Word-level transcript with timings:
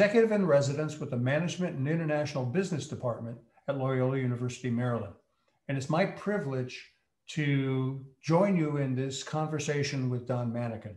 executive 0.00 0.32
in 0.32 0.46
residence 0.46 0.98
with 0.98 1.10
the 1.10 1.16
Management 1.18 1.76
and 1.76 1.86
International 1.86 2.46
Business 2.46 2.88
Department 2.88 3.36
at 3.68 3.76
Loyola 3.76 4.16
University, 4.16 4.70
Maryland. 4.70 5.12
And 5.68 5.76
it's 5.76 5.90
my 5.90 6.06
privilege 6.06 6.90
to 7.32 8.02
join 8.22 8.56
you 8.56 8.78
in 8.78 8.94
this 8.94 9.22
conversation 9.22 10.08
with 10.08 10.26
Don 10.26 10.50
Manekin. 10.50 10.94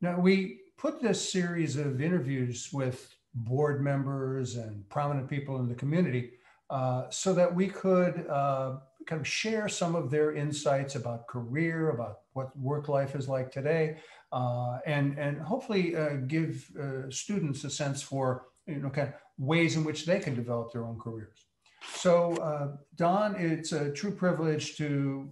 Now, 0.00 0.18
we 0.18 0.60
put 0.78 1.02
this 1.02 1.30
series 1.30 1.76
of 1.76 2.00
interviews 2.00 2.70
with 2.72 3.14
board 3.34 3.82
members 3.82 4.56
and 4.56 4.88
prominent 4.88 5.28
people 5.28 5.58
in 5.58 5.68
the 5.68 5.74
community 5.74 6.30
uh, 6.70 7.10
so 7.10 7.34
that 7.34 7.54
we 7.54 7.68
could 7.68 8.26
uh, 8.30 8.76
kind 9.06 9.20
of 9.20 9.26
share 9.26 9.68
some 9.68 9.94
of 9.94 10.10
their 10.10 10.34
insights 10.34 10.94
about 10.94 11.26
career, 11.26 11.90
about 11.90 12.20
what 12.32 12.56
work 12.58 12.88
life 12.88 13.14
is 13.14 13.28
like 13.28 13.50
today, 13.50 13.96
uh, 14.32 14.78
and, 14.86 15.18
and 15.18 15.40
hopefully 15.40 15.96
uh, 15.96 16.16
give 16.26 16.70
uh, 16.80 17.10
students 17.10 17.64
a 17.64 17.70
sense 17.70 18.02
for 18.02 18.46
you 18.66 18.76
know, 18.76 18.90
kind 18.90 19.08
of 19.08 19.14
ways 19.38 19.76
in 19.76 19.84
which 19.84 20.06
they 20.06 20.18
can 20.18 20.34
develop 20.34 20.72
their 20.72 20.84
own 20.84 20.98
careers. 20.98 21.46
So, 21.94 22.34
uh, 22.36 22.76
Don, 22.96 23.34
it's 23.36 23.72
a 23.72 23.90
true 23.90 24.12
privilege 24.12 24.76
to 24.76 25.28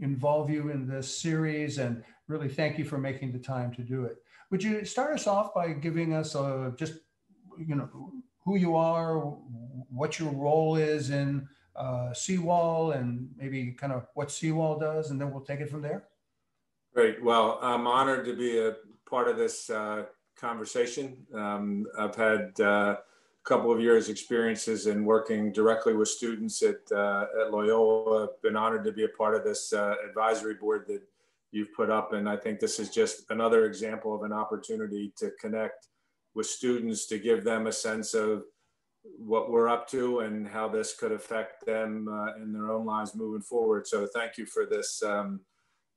involve 0.00 0.50
you 0.50 0.70
in 0.70 0.88
this 0.88 1.20
series 1.20 1.78
and 1.78 2.02
really 2.26 2.48
thank 2.48 2.78
you 2.78 2.84
for 2.84 2.98
making 2.98 3.32
the 3.32 3.38
time 3.38 3.72
to 3.74 3.82
do 3.82 4.04
it. 4.04 4.16
Would 4.50 4.62
you 4.62 4.84
start 4.84 5.14
us 5.14 5.26
off 5.26 5.54
by 5.54 5.72
giving 5.72 6.14
us 6.14 6.34
a, 6.34 6.72
just, 6.76 6.94
you 7.58 7.74
know, 7.74 7.88
who 8.44 8.56
you 8.56 8.74
are, 8.76 9.18
what 9.90 10.18
your 10.18 10.30
role 10.30 10.76
is 10.76 11.10
in 11.10 11.46
uh, 11.76 12.12
Seawall, 12.12 12.92
and 12.92 13.28
maybe 13.36 13.72
kind 13.72 13.92
of 13.92 14.06
what 14.14 14.30
Seawall 14.30 14.78
does, 14.78 15.10
and 15.10 15.20
then 15.20 15.30
we'll 15.30 15.40
take 15.40 15.60
it 15.60 15.70
from 15.70 15.82
there? 15.82 16.04
Great. 16.94 17.22
Well, 17.22 17.58
I'm 17.62 17.86
honored 17.86 18.24
to 18.26 18.36
be 18.36 18.58
a 18.58 18.76
part 19.08 19.28
of 19.28 19.36
this 19.36 19.70
uh, 19.70 20.04
conversation. 20.36 21.16
Um, 21.34 21.86
I've 21.98 22.16
had 22.16 22.52
uh, 22.60 22.96
a 22.96 23.48
couple 23.48 23.72
of 23.72 23.80
years 23.80 24.08
experiences 24.08 24.86
in 24.86 25.04
working 25.04 25.52
directly 25.52 25.94
with 25.94 26.08
students 26.08 26.62
at, 26.62 26.80
uh, 26.92 27.26
at 27.40 27.52
Loyola. 27.52 28.24
I've 28.24 28.42
been 28.42 28.56
honored 28.56 28.84
to 28.84 28.92
be 28.92 29.04
a 29.04 29.08
part 29.08 29.34
of 29.34 29.44
this 29.44 29.72
uh, 29.72 29.94
advisory 30.08 30.54
board 30.54 30.84
that 30.88 31.02
you've 31.52 31.72
put 31.74 31.90
up. 31.90 32.12
And 32.12 32.28
I 32.28 32.36
think 32.36 32.60
this 32.60 32.78
is 32.78 32.90
just 32.90 33.30
another 33.30 33.66
example 33.66 34.14
of 34.14 34.22
an 34.22 34.32
opportunity 34.32 35.12
to 35.16 35.30
connect 35.40 35.88
with 36.34 36.46
students 36.46 37.06
to 37.06 37.18
give 37.18 37.44
them 37.44 37.66
a 37.66 37.72
sense 37.72 38.14
of 38.14 38.44
what 39.02 39.50
we're 39.50 39.68
up 39.68 39.88
to 39.88 40.20
and 40.20 40.46
how 40.46 40.68
this 40.68 40.94
could 40.94 41.12
affect 41.12 41.64
them 41.66 42.08
uh, 42.08 42.42
in 42.42 42.52
their 42.52 42.70
own 42.70 42.84
lives 42.84 43.14
moving 43.14 43.42
forward. 43.42 43.86
So 43.86 44.06
thank 44.06 44.36
you 44.36 44.46
for 44.46 44.66
this 44.66 45.02
um, 45.02 45.40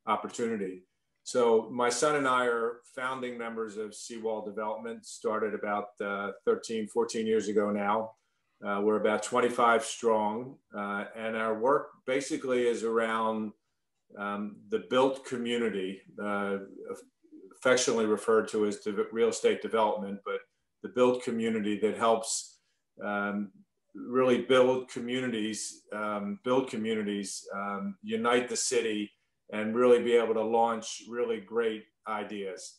opportunity. 0.06 0.82
So 1.22 1.68
my 1.70 1.88
son 1.88 2.16
and 2.16 2.28
I 2.28 2.46
are 2.46 2.80
founding 2.94 3.38
members 3.38 3.78
of 3.78 3.94
Seawall 3.94 4.44
Development, 4.44 5.04
started 5.06 5.54
about 5.54 5.88
uh, 6.02 6.32
13, 6.44 6.86
14 6.88 7.26
years 7.26 7.48
ago 7.48 7.70
now. 7.70 8.12
Uh, 8.64 8.80
we're 8.82 9.00
about 9.00 9.22
25 9.22 9.84
strong, 9.84 10.56
uh, 10.76 11.04
and 11.16 11.36
our 11.36 11.58
work 11.58 11.88
basically 12.06 12.66
is 12.66 12.84
around 12.84 13.52
um, 14.18 14.56
the 14.68 14.84
built 14.90 15.24
community, 15.26 16.00
uh, 16.22 16.58
affectionately 17.56 18.06
referred 18.06 18.48
to 18.48 18.66
as 18.66 18.86
real 19.10 19.28
estate 19.28 19.60
development, 19.60 20.20
but 20.24 20.40
the 20.82 20.88
built 20.90 21.22
community 21.24 21.78
that 21.80 21.96
helps 21.96 22.53
um, 23.02 23.50
really 23.94 24.42
build 24.42 24.88
communities, 24.88 25.82
um, 25.92 26.38
build 26.44 26.68
communities, 26.68 27.46
um, 27.54 27.96
unite 28.02 28.48
the 28.48 28.56
city, 28.56 29.10
and 29.52 29.74
really 29.74 30.02
be 30.02 30.14
able 30.14 30.34
to 30.34 30.42
launch 30.42 31.02
really 31.08 31.40
great 31.40 31.84
ideas. 32.08 32.78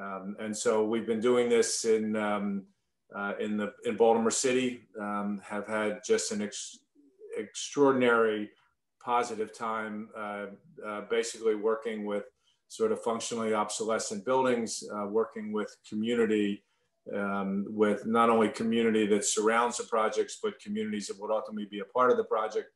Um, 0.00 0.36
and 0.40 0.56
so 0.56 0.84
we've 0.84 1.06
been 1.06 1.20
doing 1.20 1.48
this 1.48 1.84
in 1.84 2.16
um, 2.16 2.66
uh, 3.14 3.34
in 3.40 3.56
the 3.56 3.72
in 3.84 3.96
Baltimore 3.96 4.30
City. 4.30 4.82
Um, 5.00 5.40
have 5.44 5.66
had 5.66 6.00
just 6.04 6.32
an 6.32 6.42
ex 6.42 6.78
extraordinary 7.38 8.50
positive 9.02 9.56
time, 9.56 10.08
uh, 10.18 10.46
uh, 10.84 11.02
basically 11.08 11.54
working 11.54 12.04
with 12.04 12.24
sort 12.68 12.90
of 12.92 13.00
functionally 13.02 13.50
obsolescent 13.50 14.24
buildings, 14.24 14.82
uh, 14.92 15.06
working 15.06 15.52
with 15.52 15.74
community, 15.88 16.64
um, 17.14 17.66
with 17.68 18.06
not 18.06 18.30
only 18.30 18.48
community 18.48 19.06
that 19.06 19.24
surrounds 19.24 19.78
the 19.78 19.84
projects, 19.84 20.38
but 20.42 20.60
communities 20.60 21.06
that 21.06 21.20
would 21.20 21.30
ultimately 21.30 21.68
be 21.70 21.80
a 21.80 21.84
part 21.84 22.10
of 22.10 22.16
the 22.16 22.24
project. 22.24 22.68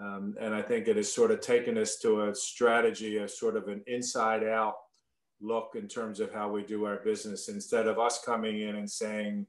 Um, 0.00 0.34
and 0.40 0.54
I 0.54 0.62
think 0.62 0.88
it 0.88 0.96
has 0.96 1.12
sort 1.12 1.30
of 1.30 1.40
taken 1.40 1.76
us 1.76 1.98
to 1.98 2.28
a 2.28 2.34
strategy, 2.34 3.18
a 3.18 3.28
sort 3.28 3.56
of 3.56 3.68
an 3.68 3.82
inside 3.86 4.44
out 4.44 4.74
look 5.40 5.72
in 5.74 5.88
terms 5.88 6.20
of 6.20 6.32
how 6.32 6.50
we 6.50 6.62
do 6.62 6.84
our 6.84 6.96
business 6.96 7.48
instead 7.48 7.86
of 7.86 7.98
us 7.98 8.22
coming 8.24 8.60
in 8.60 8.76
and 8.76 8.90
saying, 8.90 9.46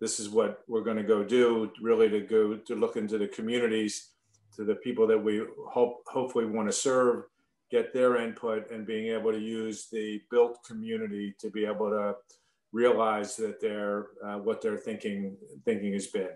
this 0.00 0.18
is 0.18 0.28
what 0.28 0.60
we're 0.66 0.82
going 0.82 0.96
to 0.96 1.02
go 1.02 1.22
do, 1.22 1.70
really 1.80 2.08
to 2.08 2.20
go 2.20 2.56
to 2.56 2.74
look 2.74 2.96
into 2.96 3.18
the 3.18 3.28
communities, 3.28 4.10
to 4.56 4.64
the 4.64 4.74
people 4.74 5.06
that 5.06 5.18
we 5.18 5.42
hope 5.70 6.02
hopefully 6.06 6.44
want 6.44 6.68
to 6.68 6.72
serve, 6.72 7.24
get 7.70 7.94
their 7.94 8.16
input, 8.16 8.70
and 8.70 8.86
being 8.86 9.14
able 9.14 9.30
to 9.30 9.38
use 9.38 9.88
the 9.92 10.20
built 10.30 10.58
community 10.66 11.34
to 11.38 11.50
be 11.50 11.64
able 11.64 11.88
to 11.88 12.14
realize 12.72 13.36
that 13.36 13.60
they're 13.60 14.08
uh, 14.24 14.38
what 14.38 14.60
they're 14.60 14.78
thinking 14.78 15.36
thinking 15.64 15.92
has 15.92 16.06
been. 16.06 16.30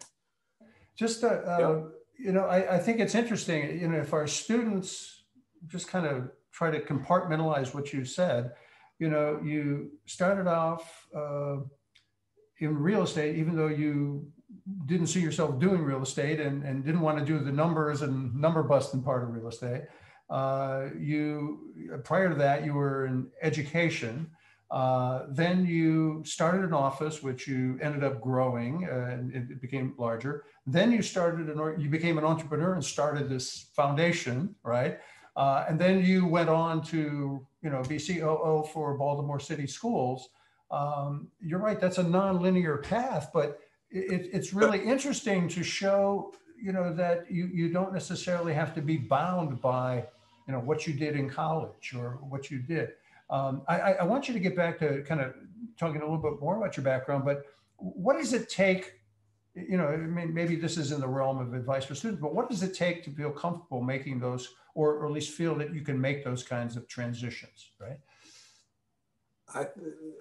Just 0.97 1.25
uh, 1.25 1.29
uh, 1.29 1.83
you 2.19 2.33
know, 2.33 2.45
I, 2.45 2.77
I 2.77 2.79
think 2.79 3.01
it's 3.01 3.15
interesting. 3.15 3.79
You 3.79 3.89
know, 3.89 3.99
if 3.99 4.13
our 4.13 4.27
students 4.27 5.25
just 5.67 5.89
kind 5.89 6.07
of 6.07 6.31
try 6.53 6.71
to 6.71 6.81
compartmentalize 6.81 7.75
what 7.75 7.93
you 7.93 8.05
said, 8.05 8.53
you 8.99 9.09
know, 9.09 9.41
you 9.45 9.91
started 10.07 10.47
off 10.47 11.07
uh, 11.15 11.57
in 12.61 12.77
real 12.79 13.03
estate, 13.03 13.37
even 13.37 13.57
though 13.57 13.69
you 13.69 14.27
didn't 14.87 15.09
see 15.09 15.21
yourself 15.21 15.59
doing 15.59 15.83
real 15.83 16.03
estate 16.03 16.41
and, 16.41 16.63
and 16.65 16.85
didn't 16.85 17.01
want 17.01 17.19
to 17.19 17.25
do 17.25 17.39
the 17.39 17.53
numbers 17.53 18.03
and 18.03 18.35
number 18.35 18.63
busting 18.63 19.03
part 19.03 19.23
of 19.23 19.31
real 19.31 19.49
estate. 19.49 19.83
Uh, 20.31 20.87
you 20.99 22.01
prior 22.05 22.29
to 22.29 22.35
that, 22.35 22.65
you 22.65 22.73
were 22.75 23.07
in 23.07 23.29
education. 23.43 24.31
Uh, 24.71 25.27
then 25.29 25.65
you 25.65 26.23
started 26.25 26.65
an 26.65 26.73
office, 26.73 27.23
which 27.23 27.47
you 27.47 27.79
ended 27.81 28.03
up 28.03 28.21
growing, 28.21 28.89
uh, 28.91 29.11
and 29.13 29.33
it 29.33 29.61
became 29.61 29.95
larger. 29.97 30.45
Then 30.67 30.91
you 30.91 31.03
started 31.03 31.49
an, 31.49 31.81
you 31.81 31.89
became 31.89 32.19
an 32.19 32.25
entrepreneur 32.25 32.75
and 32.75 32.85
started 32.85 33.29
this 33.29 33.67
foundation, 33.77 34.55
right? 34.65 34.99
Uh, 35.37 35.67
and 35.69 35.79
then 35.79 36.05
you 36.05 36.27
went 36.27 36.49
on 36.49 36.83
to, 36.83 37.47
you 37.63 37.71
know, 37.71 37.83
be 37.83 37.99
COO 37.99 38.65
for 38.73 38.97
Baltimore 38.97 39.39
City 39.39 39.67
Schools. 39.67 40.31
Um, 40.71 41.29
you're 41.41 41.61
right, 41.61 41.79
that's 41.79 41.99
a 41.99 42.03
non-linear 42.03 42.79
path, 42.79 43.31
but 43.33 43.61
it, 43.91 44.31
it's 44.33 44.53
really 44.53 44.83
interesting 44.83 45.47
to 45.49 45.63
show, 45.63 46.35
you 46.61 46.73
know, 46.73 46.93
that 46.95 47.31
you, 47.31 47.49
you 47.53 47.73
don't 47.73 47.93
necessarily 47.93 48.53
have 48.55 48.75
to 48.75 48.83
be 48.83 48.97
bound 48.97 49.61
by, 49.61 50.07
you 50.49 50.53
know, 50.55 50.59
what 50.61 50.87
you 50.89 50.95
did 50.95 51.15
in 51.15 51.31
college 51.31 51.95
or 51.95 52.19
what 52.29 52.51
you 52.51 52.59
did. 52.59 52.91
Um, 53.29 53.63
I, 53.67 53.95
I, 53.95 54.05
want 54.05 54.29
you 54.29 54.35
to 54.35 54.41
get 54.41 54.55
back 54.55 54.79
to 54.79 55.03
kind 55.03 55.21
of 55.21 55.35
talking 55.77 56.01
a 56.01 56.05
little 56.05 56.19
bit 56.19 56.41
more 56.41 56.57
about 56.59 56.77
your 56.77 56.85
background, 56.85 57.25
but 57.25 57.45
what 57.77 58.17
does 58.17 58.33
it 58.33 58.49
take? 58.49 59.01
You 59.55 59.77
know, 59.79 59.89
I 59.89 59.97
mean, 59.97 60.33
maybe 60.33 60.55
this 60.55 60.77
is 60.77 60.93
in 60.93 61.01
the 61.01 61.09
realm 61.09 61.39
of 61.39 61.53
advice 61.53 61.85
for 61.85 61.97
students, 61.97 62.23
but 62.23 62.35
what 62.35 62.49
does 62.49 62.63
it 62.63 62.75
take 62.75 63.03
to 63.05 63.11
feel 63.11 63.31
comfortable 63.31 63.83
making 63.83 64.21
those, 64.21 64.55
or, 64.75 64.95
or 64.95 65.07
at 65.07 65.13
least 65.13 65.33
feel 65.33 65.57
that 65.57 65.75
you 65.75 65.81
can 65.81 66.01
make 66.01 66.25
those 66.25 66.45
kinds 66.45 66.77
of 66.77 66.87
transitions, 66.87 67.71
right? 67.81 67.99
I, 69.55 69.67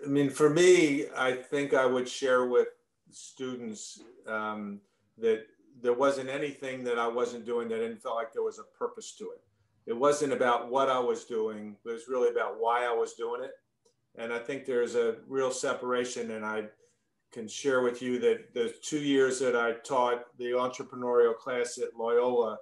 I 0.04 0.08
mean, 0.08 0.30
for 0.30 0.50
me, 0.50 1.06
I 1.16 1.34
think 1.34 1.74
I 1.74 1.86
would 1.86 2.10
share 2.10 2.46
with 2.46 2.70
students 3.12 4.02
um, 4.28 4.80
that 5.20 5.46
there 5.82 5.94
wasn't 5.94 6.30
anything 6.30 6.84
that 6.86 6.98
I 6.98 7.08
wasn't 7.08 7.46
doing 7.46 7.68
that 7.70 7.78
didn't 7.78 8.02
feel 8.02 8.16
like 8.16 8.34
there 8.34 8.44
was 8.44 8.58
a 8.58 8.64
purpose 8.78 9.12
to 9.18 9.26
it 9.26 9.42
it 9.86 9.94
wasn't 9.94 10.34
about 10.34 10.70
what 10.70 10.90
I 10.90 11.00
was 11.00 11.26
doing, 11.26 11.76
it 11.86 11.90
was 11.90 12.08
really 12.08 12.30
about 12.30 12.60
why 12.60 12.86
I 12.86 12.94
was 12.94 13.14
doing 13.14 13.44
it. 13.44 13.52
And 14.18 14.32
I 14.32 14.40
think 14.40 14.66
there's 14.66 14.96
a 14.96 15.18
real 15.28 15.52
separation. 15.52 16.32
And 16.32 16.46
I 16.46 16.66
can 17.32 17.48
share 17.48 17.82
with 17.82 18.02
you 18.02 18.18
that 18.20 18.54
the 18.54 18.74
two 18.82 19.00
years 19.00 19.40
that 19.40 19.56
I 19.56 19.74
taught 19.84 20.38
the 20.38 20.52
entrepreneurial 20.52 21.36
class 21.36 21.78
at 21.78 21.96
Loyola, 21.98 22.58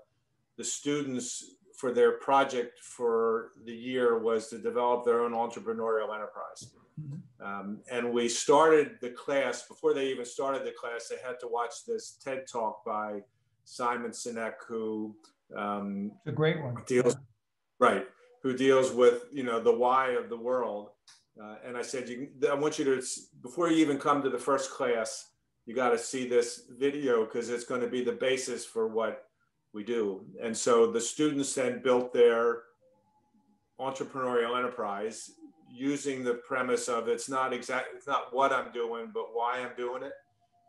the 0.57 0.63
students 0.63 1.57
for 1.77 1.91
their 1.91 2.13
project 2.13 2.79
for 2.79 3.51
the 3.65 3.73
year 3.73 4.19
was 4.19 4.47
to 4.47 4.57
develop 4.57 5.05
their 5.05 5.21
own 5.21 5.31
entrepreneurial 5.31 6.13
enterprise. 6.13 6.71
Mm-hmm. 6.99 7.45
Um, 7.45 7.79
and 7.91 8.11
we 8.11 8.29
started 8.29 8.97
the 9.01 9.09
class, 9.09 9.67
before 9.67 9.93
they 9.93 10.07
even 10.07 10.25
started 10.25 10.65
the 10.65 10.71
class, 10.71 11.07
they 11.07 11.17
had 11.25 11.39
to 11.41 11.47
watch 11.47 11.85
this 11.87 12.17
TED 12.23 12.45
talk 12.47 12.85
by 12.85 13.21
Simon 13.65 14.11
Sinek, 14.11 14.53
who 14.67 15.15
um, 15.55 16.11
it's 16.25 16.27
a 16.27 16.31
great 16.31 16.61
one. 16.61 16.77
Deals, 16.85 17.15
right, 17.79 18.05
who 18.41 18.55
deals 18.55 18.91
with 18.91 19.25
you 19.31 19.43
know 19.43 19.59
the 19.59 19.73
why 19.73 20.11
of 20.11 20.29
the 20.29 20.37
world. 20.37 20.89
Uh, 21.41 21.55
and 21.65 21.75
I 21.75 21.81
said, 21.81 22.07
you, 22.07 22.27
I 22.47 22.53
want 22.53 22.77
you 22.77 22.85
to 22.85 23.01
before 23.41 23.69
you 23.71 23.77
even 23.77 23.97
come 23.97 24.21
to 24.21 24.29
the 24.29 24.37
first 24.37 24.71
class, 24.71 25.31
you 25.65 25.73
got 25.73 25.89
to 25.89 25.97
see 25.97 26.27
this 26.27 26.63
video 26.77 27.25
because 27.25 27.49
it's 27.49 27.63
going 27.63 27.81
to 27.81 27.87
be 27.87 28.03
the 28.03 28.11
basis 28.11 28.65
for 28.65 28.87
what 28.87 29.25
we 29.73 29.83
do. 29.83 30.23
And 30.41 30.55
so 30.55 30.91
the 30.91 31.01
students 31.01 31.53
then 31.55 31.81
built 31.81 32.13
their 32.13 32.63
entrepreneurial 33.79 34.57
enterprise 34.57 35.31
using 35.71 36.23
the 36.23 36.35
premise 36.35 36.87
of 36.87 37.07
it's 37.07 37.27
not 37.27 37.51
exact, 37.51 37.87
it's 37.95 38.07
not 38.07 38.33
what 38.33 38.53
I'm 38.53 38.71
doing, 38.71 39.09
but 39.13 39.33
why 39.33 39.59
I'm 39.59 39.75
doing 39.75 40.03
it. 40.03 40.13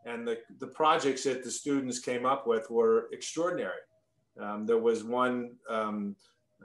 And 0.06 0.26
the, 0.26 0.38
the 0.58 0.66
projects 0.66 1.24
that 1.24 1.44
the 1.44 1.50
students 1.50 1.98
came 1.98 2.24
up 2.24 2.46
with 2.46 2.70
were 2.70 3.08
extraordinary. 3.12 3.80
Um, 4.40 4.66
there 4.66 4.78
was 4.78 5.04
one 5.04 5.52
um, 5.68 6.16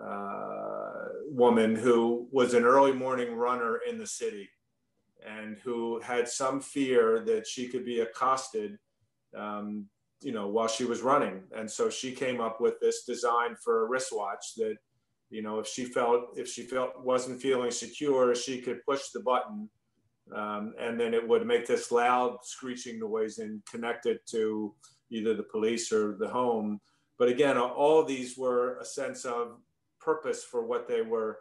uh, 0.04 1.06
woman 1.30 1.75
who 1.75 2.27
was 2.31 2.54
an 2.54 2.63
early 2.63 2.94
morning 2.94 3.36
runner 3.36 3.80
in 3.88 3.98
the 3.98 4.07
city 4.07 4.50
and 5.27 5.57
who 5.63 6.00
had 6.00 6.27
some 6.27 6.62
fear 6.62 7.24
that 7.25 7.45
she 7.45 7.68
could 7.68 7.86
be 7.86 8.00
accosted 8.00 8.77
um, 9.38 9.86
you 10.21 10.31
know 10.31 10.48
while 10.48 10.68
she 10.68 10.86
was 10.86 11.01
running. 11.01 11.44
And 11.56 11.69
so 11.69 11.89
she 11.89 12.12
came 12.12 12.42
up 12.42 12.60
with 12.60 12.80
this 12.80 13.04
design 13.04 13.56
for 13.63 13.86
a 13.86 13.89
wristwatch 13.89 14.56
that 14.57 14.75
you 15.30 15.42
know 15.42 15.60
if 15.60 15.68
she 15.68 15.86
felt 15.86 16.38
if 16.38 16.48
she 16.48 16.63
felt 16.63 17.04
wasn't 17.04 17.42
feeling 17.42 17.71
secure 17.71 18.33
she 18.36 18.62
could 18.62 18.83
push 18.86 19.10
the 19.13 19.19
button 19.19 19.69
um, 20.36 20.74
and 20.80 21.00
then 21.00 21.13
it 21.13 21.27
would 21.27 21.45
make 21.45 21.66
this 21.66 21.92
loud 21.92 22.38
screeching 22.44 23.00
noise 23.00 23.39
and 23.39 23.62
connect 23.66 24.06
it 24.06 24.25
to 24.27 24.74
either 25.12 25.33
the 25.33 25.44
police 25.44 25.92
or 25.92 26.16
the 26.19 26.27
home 26.27 26.80
but 27.19 27.27
again 27.27 27.57
all 27.57 28.04
these 28.04 28.38
were 28.38 28.77
a 28.80 28.86
sense 28.86 29.25
of 29.25 29.60
purpose 30.00 30.44
for 30.44 30.66
what 30.66 30.88
they 30.88 31.01
were 31.01 31.38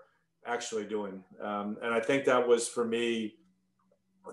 actually 0.46 0.84
doing 0.84 1.24
um, 1.40 1.78
and 1.82 1.94
i 1.94 2.00
think 2.00 2.24
that 2.24 2.46
was 2.46 2.68
for 2.68 2.84
me 2.84 3.34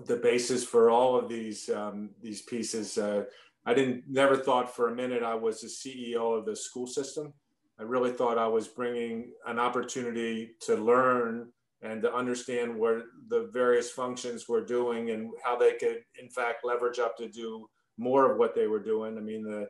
the 0.08 0.18
basis 0.18 0.66
for 0.66 0.90
all 0.90 1.18
of 1.18 1.30
these 1.30 1.70
um, 1.70 2.10
these 2.22 2.42
pieces 2.42 2.98
uh, 2.98 3.24
I 3.66 3.74
didn't 3.74 4.04
never 4.08 4.38
thought 4.38 4.76
for 4.76 4.90
a 4.90 4.96
minute 4.96 5.24
I 5.24 5.34
was 5.34 5.62
the 5.62 5.68
CEO 5.68 6.38
of 6.38 6.46
the 6.46 6.56
school 6.56 6.86
system. 6.86 7.34
I 7.80 7.84
really 7.84 8.12
thought 8.12 8.38
I 8.38 8.48
was 8.48 8.68
bringing 8.68 9.32
an 9.48 9.60
opportunity 9.60 10.52
to 10.62 10.76
learn 10.76 11.50
and 11.82 12.02
to 12.04 12.14
understand 12.14 12.78
what 12.78 13.04
the 13.28 13.50
various 13.52 13.92
functions 13.92 14.48
were 14.48 14.64
doing 14.64 15.10
and 15.10 15.32
how 15.44 15.58
they 15.58 15.74
could, 15.74 16.04
in 16.22 16.30
fact, 16.30 16.64
leverage 16.64 17.00
up 17.00 17.18
to 17.18 17.28
do 17.28 17.68
more 17.98 18.32
of 18.32 18.38
what 18.38 18.56
they 18.56 18.68
were 18.68 18.80
doing. 18.80 19.18
I 19.18 19.22
mean, 19.22 19.44
the, 19.44 19.68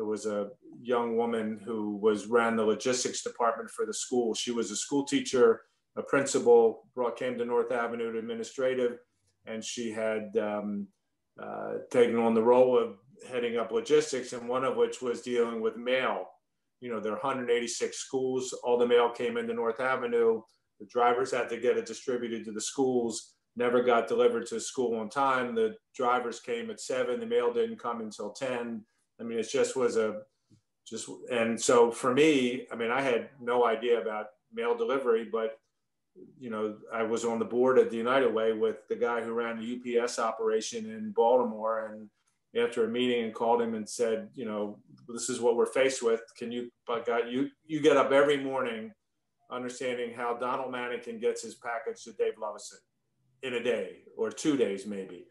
there 0.00 0.06
was 0.06 0.24
a 0.24 0.48
young 0.80 1.18
woman 1.18 1.60
who 1.62 1.98
was 1.98 2.24
ran 2.24 2.56
the 2.56 2.64
logistics 2.64 3.22
department 3.22 3.68
for 3.68 3.84
the 3.84 3.92
school. 3.92 4.32
She 4.32 4.50
was 4.50 4.70
a 4.70 4.76
school 4.76 5.04
teacher, 5.04 5.60
a 5.94 6.02
principal, 6.02 6.88
brought 6.94 7.18
came 7.18 7.36
to 7.36 7.44
North 7.44 7.70
Avenue 7.70 8.10
to 8.10 8.18
administrative, 8.18 8.96
and 9.44 9.62
she 9.62 9.92
had 9.92 10.34
um, 10.40 10.86
uh, 11.38 11.80
taken 11.90 12.16
on 12.16 12.32
the 12.32 12.42
role 12.42 12.78
of 12.78 12.96
heading 13.28 13.58
up 13.58 13.72
logistics, 13.72 14.32
and 14.32 14.48
one 14.48 14.64
of 14.64 14.78
which 14.78 15.02
was 15.02 15.20
dealing 15.20 15.60
with 15.60 15.76
mail. 15.76 16.24
You 16.80 16.88
know, 16.88 16.98
there 16.98 17.12
are 17.12 17.20
186 17.20 17.94
schools. 17.94 18.54
All 18.64 18.78
the 18.78 18.86
mail 18.86 19.10
came 19.10 19.36
into 19.36 19.52
North 19.52 19.80
Avenue. 19.80 20.40
The 20.78 20.86
drivers 20.86 21.30
had 21.30 21.50
to 21.50 21.58
get 21.58 21.76
it 21.76 21.84
distributed 21.84 22.46
to 22.46 22.52
the 22.52 22.60
schools. 22.62 23.34
Never 23.54 23.82
got 23.82 24.08
delivered 24.08 24.46
to 24.46 24.60
school 24.60 24.98
on 24.98 25.10
time. 25.10 25.54
The 25.54 25.74
drivers 25.94 26.40
came 26.40 26.70
at 26.70 26.80
seven. 26.80 27.20
The 27.20 27.26
mail 27.26 27.52
didn't 27.52 27.82
come 27.82 28.00
until 28.00 28.30
10. 28.30 28.82
I 29.20 29.24
mean, 29.24 29.38
it 29.38 29.50
just 29.50 29.76
was 29.76 29.96
a 29.96 30.22
just 30.86 31.08
and 31.30 31.60
so 31.60 31.90
for 31.90 32.12
me, 32.12 32.66
I 32.72 32.76
mean, 32.76 32.90
I 32.90 33.00
had 33.00 33.28
no 33.40 33.66
idea 33.66 34.00
about 34.00 34.26
mail 34.52 34.76
delivery, 34.76 35.28
but 35.30 35.58
you 36.38 36.50
know, 36.50 36.76
I 36.92 37.02
was 37.02 37.24
on 37.24 37.38
the 37.38 37.44
board 37.44 37.78
at 37.78 37.90
the 37.90 37.96
United 37.96 38.32
Way 38.32 38.52
with 38.52 38.88
the 38.88 38.96
guy 38.96 39.22
who 39.22 39.32
ran 39.32 39.58
the 39.58 40.00
UPS 40.02 40.18
operation 40.18 40.86
in 40.86 41.12
Baltimore, 41.12 41.92
and 41.92 42.08
after 42.60 42.84
a 42.84 42.88
meeting 42.88 43.24
and 43.24 43.34
called 43.34 43.62
him 43.62 43.74
and 43.74 43.88
said, 43.88 44.28
you 44.34 44.44
know, 44.44 44.78
this 45.08 45.28
is 45.28 45.40
what 45.40 45.56
we're 45.56 45.66
faced 45.66 46.02
with. 46.02 46.22
Can 46.36 46.50
you, 46.50 46.70
but 46.86 47.06
God, 47.06 47.28
you 47.28 47.48
you 47.66 47.80
get 47.80 47.96
up 47.96 48.10
every 48.10 48.36
morning, 48.36 48.90
understanding 49.50 50.12
how 50.14 50.34
Donald 50.34 50.72
Manekin 50.72 51.20
gets 51.20 51.42
his 51.42 51.54
package 51.54 52.02
to 52.04 52.12
Dave 52.12 52.34
Lovison 52.40 52.78
in 53.42 53.54
a 53.54 53.62
day 53.62 53.98
or 54.16 54.30
two 54.30 54.56
days 54.56 54.86
maybe. 54.86 55.26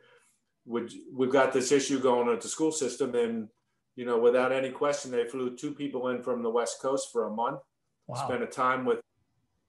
Would 0.65 0.93
we've 1.13 1.31
got 1.31 1.53
this 1.53 1.71
issue 1.71 1.99
going 1.99 2.29
at 2.29 2.41
the 2.41 2.47
school 2.47 2.71
system, 2.71 3.15
and 3.15 3.49
you 3.99 4.05
know, 4.05 4.17
without 4.17 4.53
any 4.53 4.69
question, 4.69 5.11
they 5.11 5.25
flew 5.25 5.57
two 5.57 5.71
people 5.71 6.07
in 6.07 6.23
from 6.23 6.41
the 6.41 6.49
West 6.49 6.81
Coast 6.81 7.11
for 7.11 7.27
a 7.27 7.29
month, 7.29 7.59
wow. 8.07 8.15
spent 8.15 8.41
a 8.41 8.47
time 8.47 8.85
with, 8.85 9.01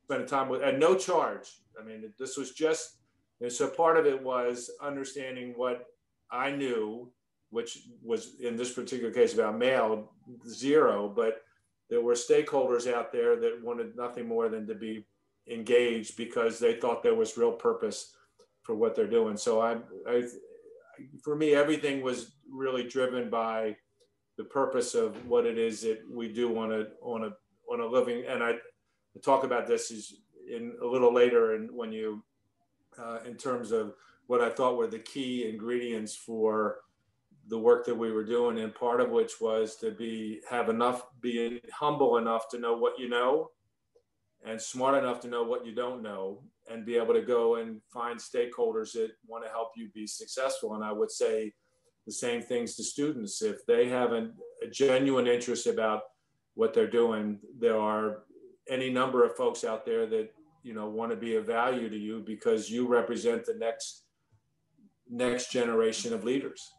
spent 0.05 0.23
a 0.23 0.25
time 0.25 0.49
with, 0.49 0.63
at 0.63 0.79
no 0.79 0.95
charge. 0.95 1.49
I 1.77 1.85
mean, 1.85 2.13
this 2.17 2.37
was 2.37 2.53
just, 2.53 2.99
and 3.41 3.51
so 3.51 3.67
part 3.67 3.97
of 3.97 4.07
it 4.07 4.23
was 4.23 4.71
understanding 4.81 5.55
what 5.57 5.87
I 6.31 6.53
knew 6.53 7.11
which 7.51 7.81
was 8.05 8.37
in 8.41 8.57
this 8.57 8.73
particular 8.73 9.13
case 9.13 9.35
about 9.35 9.59
mail, 9.59 10.13
zero, 10.49 11.09
but 11.09 11.43
there 11.89 12.01
were 12.01 12.15
stakeholders 12.15 12.87
out 12.87 13.11
there 13.11 13.35
that 13.35 13.61
wanted 13.61 13.97
nothing 13.97 14.29
more 14.29 14.49
than 14.49 14.65
to 14.69 14.77
be 14.77 15.05
engaged 15.49 16.17
because 16.17 16.61
they 16.61 16.75
thought 16.75 17.03
there 17.03 17.17
was 17.17 17.37
real 17.37 17.51
purpose 17.51 18.15
for 18.63 18.77
what 18.77 18.95
they're 18.95 19.11
doing. 19.11 19.37
So 19.37 19.61
I, 19.61 19.79
I 20.09 20.23
for 21.25 21.35
me, 21.35 21.55
everything 21.55 22.01
was 22.01 22.37
really 22.49 22.85
driven 22.85 23.29
by 23.29 23.75
the 24.41 24.45
purpose 24.45 24.95
of 24.95 25.15
what 25.27 25.45
it 25.45 25.59
is 25.59 25.83
that 25.83 26.01
we 26.11 26.27
do 26.27 26.57
on 26.57 26.73
a 26.73 26.87
on 27.03 27.25
a 27.25 27.31
on 27.71 27.81
a 27.81 27.87
living. 27.87 28.25
And 28.27 28.43
I 28.43 28.55
talk 29.23 29.45
about 29.45 29.67
this 29.67 29.91
is 29.91 30.23
in 30.51 30.75
a 30.83 30.87
little 30.87 31.13
later, 31.13 31.57
and 31.57 31.71
when 31.71 31.93
you 31.93 32.25
uh, 32.99 33.19
in 33.27 33.37
terms 33.37 33.71
of 33.71 33.93
what 34.29 34.41
I 34.41 34.49
thought 34.49 34.79
were 34.79 34.87
the 34.87 34.99
key 34.99 35.47
ingredients 35.47 36.17
for 36.17 36.79
the 37.49 37.59
work 37.59 37.85
that 37.85 37.95
we 37.95 38.13
were 38.13 38.25
doing 38.25 38.61
and 38.61 38.75
part 38.75 39.03
of 39.03 39.11
which 39.11 39.43
was 39.43 39.77
to 39.77 39.91
be 39.91 40.41
have 40.49 40.71
enough 40.71 41.03
be 41.21 41.61
humble 41.71 42.17
enough 42.17 42.49
to 42.49 42.59
know 42.59 42.75
what 42.75 42.99
you 42.99 43.09
know 43.11 43.51
and 44.47 44.61
smart 44.61 44.97
enough 44.97 45.21
to 45.21 45.29
know 45.29 45.43
what 45.43 45.67
you 45.67 45.75
don't 45.75 46.03
know 46.03 46.43
and 46.71 46.87
be 46.87 46.97
able 46.97 47.13
to 47.13 47.23
go 47.23 47.57
and 47.57 47.81
find 47.93 48.19
stakeholders 48.19 48.93
that 48.93 49.11
want 49.27 49.43
to 49.45 49.51
help 49.51 49.73
you 49.75 49.89
be 49.95 50.07
successful 50.07 50.75
and 50.75 50.85
i 50.85 50.93
would 50.93 51.11
say 51.11 51.53
the 52.07 52.13
same 52.13 52.43
things 52.43 52.75
to 52.77 52.83
students 52.83 53.43
if 53.43 53.65
they 53.67 53.89
have 53.89 54.13
an, 54.13 54.33
a 54.63 54.69
genuine 54.69 55.27
interest 55.27 55.67
about 55.67 56.03
what 56.55 56.75
they're 56.75 56.91
doing 56.91 57.39
there 57.59 57.79
are 57.79 58.23
any 58.69 58.91
number 58.91 59.25
of 59.25 59.37
folks 59.37 59.65
out 59.65 59.85
there 59.85 60.07
that 60.07 60.31
you 60.63 60.75
know 60.75 60.89
want 60.89 61.11
to 61.11 61.17
be 61.17 61.37
of 61.37 61.47
value 61.47 61.89
to 61.89 61.97
you 61.97 62.23
because 62.27 62.71
you 62.71 62.87
represent 62.87 63.45
the 63.45 63.55
next 63.55 64.05
next 65.09 65.51
generation 65.51 66.13
of 66.13 66.25
leaders 66.25 66.73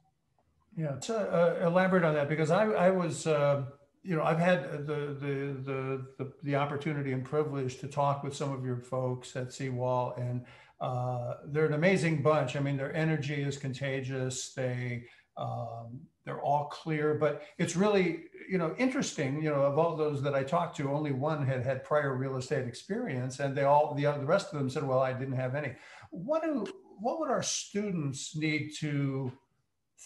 yeah, 0.75 0.91
to 0.91 1.15
uh, 1.15 1.67
elaborate 1.67 2.03
on 2.03 2.13
that 2.15 2.29
because 2.29 2.49
I, 2.49 2.63
I 2.65 2.89
was, 2.91 3.27
uh, 3.27 3.63
you 4.03 4.15
know, 4.15 4.23
I've 4.23 4.39
had 4.39 4.87
the, 4.87 5.17
the, 5.19 5.57
the 5.65 6.05
the 6.17 6.33
the 6.43 6.55
opportunity 6.55 7.11
and 7.11 7.25
privilege 7.25 7.79
to 7.79 7.87
talk 7.87 8.23
with 8.23 8.35
some 8.35 8.51
of 8.53 8.63
your 8.63 8.77
folks 8.77 9.35
at 9.35 9.51
Seawall, 9.51 10.15
and 10.17 10.45
uh, 10.79 11.35
they're 11.47 11.65
an 11.65 11.73
amazing 11.73 12.21
bunch. 12.21 12.55
I 12.55 12.61
mean, 12.61 12.77
their 12.77 12.95
energy 12.95 13.41
is 13.41 13.57
contagious. 13.57 14.53
They 14.53 15.03
um, 15.41 16.01
they're 16.25 16.41
all 16.41 16.65
clear, 16.65 17.15
but 17.15 17.41
it's 17.57 17.75
really 17.75 18.25
you 18.49 18.57
know 18.57 18.75
interesting. 18.77 19.41
You 19.41 19.49
know, 19.49 19.61
of 19.61 19.77
all 19.79 19.95
those 19.95 20.21
that 20.21 20.35
I 20.35 20.43
talked 20.43 20.77
to, 20.77 20.91
only 20.91 21.11
one 21.11 21.45
had 21.45 21.65
had 21.65 21.83
prior 21.83 22.15
real 22.15 22.37
estate 22.37 22.67
experience, 22.67 23.39
and 23.39 23.55
they 23.55 23.63
all 23.63 23.93
the 23.95 24.03
the 24.03 24.25
rest 24.25 24.53
of 24.53 24.59
them 24.59 24.69
said, 24.69 24.83
"Well, 24.87 24.99
I 24.99 25.13
didn't 25.13 25.35
have 25.35 25.55
any." 25.55 25.73
What 26.11 26.43
do 26.43 26.65
what 26.99 27.19
would 27.19 27.31
our 27.31 27.43
students 27.43 28.35
need 28.35 28.71
to 28.79 29.31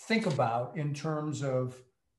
think 0.08 0.26
about 0.26 0.78
in 0.78 0.94
terms 0.94 1.44
of 1.44 1.76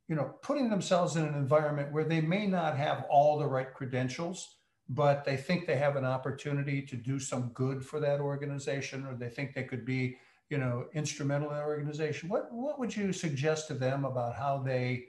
you 0.09 0.15
know 0.15 0.35
putting 0.43 0.69
themselves 0.69 1.17
in 1.17 1.25
an 1.25 1.35
environment 1.35 1.93
where 1.93 2.05
they 2.05 2.21
may 2.21 2.47
not 2.47 2.77
have 2.77 3.07
all 3.11 3.39
the 3.39 3.47
right 3.47 3.73
credentials 3.73 4.57
but 4.89 5.25
they 5.25 5.37
think 5.37 5.67
they 5.67 5.77
have 5.77 5.97
an 5.97 6.05
opportunity 6.05 6.81
to 6.81 6.97
do 6.97 7.19
some 7.19 7.49
good 7.49 7.85
for 7.85 7.99
that 7.99 8.21
organization 8.21 9.05
or 9.05 9.15
they 9.17 9.29
think 9.29 9.53
they 9.53 9.65
could 9.65 9.85
be 9.85 10.17
you 10.51 10.59
know 10.59 10.87
instrumental 10.95 11.51
in 11.51 11.57
the 11.57 11.63
organization 11.63 12.29
what 12.29 12.53
what 12.53 12.79
would 12.79 12.97
you 12.97 13.13
suggest 13.13 13.69
to 13.69 13.75
them 13.75 14.05
about 14.05 14.35
how 14.35 14.59
they 14.59 15.05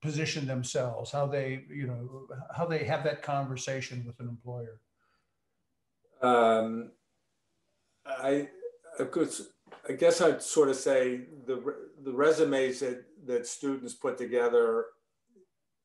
position 0.00 0.46
themselves 0.46 1.10
how 1.12 1.26
they 1.26 1.64
you 1.70 1.86
know 1.86 2.26
how 2.56 2.66
they 2.66 2.84
have 2.84 3.04
that 3.04 3.22
conversation 3.22 4.04
with 4.06 4.18
an 4.20 4.28
employer 4.28 4.80
um, 6.22 6.90
i 8.06 8.48
of 8.98 9.10
course 9.10 9.42
I 9.88 9.92
guess 9.92 10.20
I'd 10.20 10.42
sort 10.42 10.68
of 10.68 10.76
say 10.76 11.22
the 11.46 11.74
the 12.04 12.12
resumes 12.12 12.80
that 12.80 13.04
that 13.26 13.46
students 13.46 13.94
put 13.94 14.16
together 14.16 14.86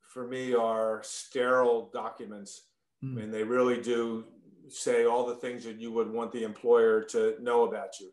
for 0.01 0.27
me 0.27 0.53
are 0.53 1.01
sterile 1.03 1.89
documents. 1.93 2.67
Mm. 3.03 3.11
I 3.11 3.21
mean, 3.21 3.31
they 3.31 3.43
really 3.43 3.81
do 3.81 4.25
say 4.69 5.05
all 5.05 5.25
the 5.25 5.35
things 5.35 5.63
that 5.63 5.79
you 5.79 5.91
would 5.91 6.11
want 6.11 6.31
the 6.31 6.43
employer 6.43 7.03
to 7.03 7.35
know 7.41 7.63
about 7.63 7.99
you. 7.99 8.11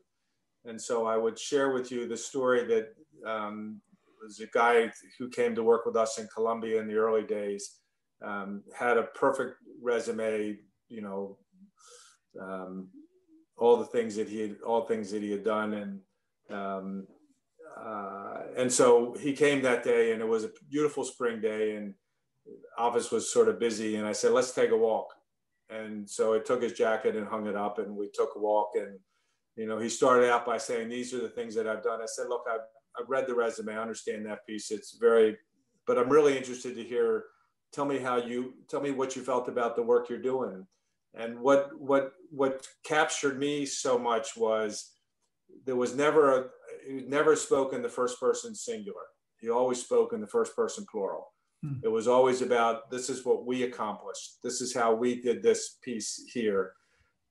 And 0.65 0.81
so 0.81 1.07
I 1.07 1.17
would 1.17 1.39
share 1.39 1.73
with 1.73 1.93
you 1.93 2.09
the 2.09 2.17
story 2.17 2.65
that 2.65 2.95
um, 3.27 3.81
was 4.23 4.41
a 4.41 4.47
guy 4.47 4.91
who 5.19 5.29
came 5.29 5.55
to 5.55 5.63
work 5.63 5.85
with 5.87 5.97
us 5.97 6.19
in 6.19 6.27
Columbia 6.35 6.81
in 6.81 6.89
the 6.89 6.97
early 6.97 7.23
days, 7.23 7.81
um, 8.25 8.63
had 8.77 8.97
a 8.97 9.03
perfect 9.03 9.57
resume, 9.83 10.59
you 10.89 11.03
know, 11.03 11.39
um, 12.41 12.89
all 13.57 13.77
the 13.77 13.85
things 13.85 14.17
that 14.17 14.29
he 14.29 14.41
had, 14.41 14.57
all 14.67 14.83
things 14.83 15.11
that 15.11 15.23
he 15.23 15.31
had 15.31 15.45
done, 15.45 15.75
and 15.75 16.01
um, 16.51 17.07
uh, 17.79 18.43
and 18.57 18.73
so 18.73 19.15
he 19.21 19.33
came 19.33 19.63
that 19.63 19.85
day, 19.85 20.13
and 20.13 20.21
it 20.21 20.29
was 20.29 20.45
a 20.45 20.51
beautiful 20.71 21.05
spring 21.05 21.41
day, 21.41 21.77
and 21.77 21.95
office 22.79 23.11
was 23.11 23.33
sort 23.33 23.49
of 23.49 23.61
busy, 23.61 23.97
and 23.97 24.07
I 24.07 24.13
said, 24.13 24.33
let's 24.33 24.53
take 24.53 24.71
a 24.71 24.77
walk, 24.77 25.15
and 25.71 26.09
so 26.09 26.35
I 26.35 26.41
took 26.41 26.63
his 26.63 26.73
jacket 26.73 27.15
and 27.15 27.29
hung 27.29 27.47
it 27.47 27.57
up, 27.57 27.79
and 27.79 27.95
we 27.95 28.11
took 28.13 28.31
a 28.37 28.41
walk, 28.41 28.71
and 28.75 28.99
you 29.57 29.67
know, 29.67 29.79
he 29.79 29.89
started 29.89 30.31
out 30.31 30.45
by 30.45 30.59
saying, 30.59 30.89
these 30.89 31.15
are 31.15 31.21
the 31.21 31.29
things 31.29 31.55
that 31.55 31.69
I've 31.69 31.83
done. 31.83 32.01
I 32.03 32.07
said, 32.07 32.29
look, 32.29 32.45
I've 32.53 32.61
I've 32.99 33.09
read 33.09 33.27
the 33.27 33.35
resume. 33.35 33.75
I 33.75 33.83
understand 33.83 34.25
that 34.27 34.47
piece. 34.47 34.71
It's 34.71 34.97
very, 34.99 35.37
but 35.87 35.99
I'm 35.99 36.09
really 36.09 36.37
interested 36.37 36.77
to 36.77 36.85
hear. 36.85 37.25
Tell 37.73 37.85
me 37.85 37.99
how 37.99 38.19
you 38.19 38.55
tell 38.69 38.81
me 38.81 38.93
what 38.93 39.17
you 39.17 39.23
felt 39.23 39.49
about 39.49 39.75
the 39.75 39.83
work 39.83 40.09
you're 40.09 40.19
doing, 40.19 40.65
and 41.15 41.41
what 41.41 41.71
what 41.79 42.13
what 42.31 42.67
captured 42.85 43.39
me 43.39 43.67
so 43.67 43.99
much 43.99 44.37
was 44.37 44.93
there 45.65 45.77
was 45.77 45.97
never 45.97 46.39
a 46.39 46.45
he 46.87 47.05
never 47.09 47.35
spoke 47.35 47.73
in 47.73 47.83
the 47.83 47.89
first 47.89 48.21
person 48.21 48.55
singular. 48.55 49.03
He 49.41 49.51
always 49.51 49.81
spoke 49.83 50.13
in 50.13 50.21
the 50.21 50.27
first 50.27 50.55
person 50.55 50.87
plural. 50.89 51.33
Hmm. 51.63 51.81
It 51.83 51.89
was 51.89 52.07
always 52.07 52.43
about 52.43 52.91
this 52.93 53.11
is 53.11 53.25
what 53.25 53.45
we 53.45 53.65
accomplished. 53.65 54.37
This 54.45 54.61
is 54.61 54.73
how 54.73 54.95
we 54.95 55.21
did 55.21 55.43
this 55.43 55.79
piece 55.83 56.25
here. 56.33 56.75